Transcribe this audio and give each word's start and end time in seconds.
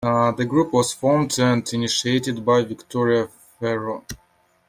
The 0.03 0.47
group 0.49 0.73
was 0.73 0.91
formed 0.93 1.37
and 1.37 1.71
initiated 1.73 2.43
by 2.43 2.63
Victoria 2.63 3.27
Ferro. 3.59 4.03